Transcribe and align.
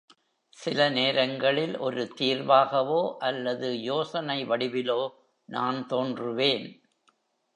சில 0.57 0.89
நேரங்களில் 0.89 1.77
ஒரு 1.77 2.03
தீர்வாகவோ 2.19 3.17
அல்லது 3.19 3.81
யோசனை 3.81 4.45
வடிவிலோ 4.45 5.01
நான் 5.49 5.85
தோன்றுவேன். 5.87 6.65